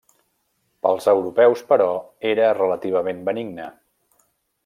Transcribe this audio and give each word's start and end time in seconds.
Pels 0.85 1.07
europeus 1.13 1.61
però, 1.73 1.91
era 2.31 2.49
relativament 2.61 3.23
benigna. 3.31 3.71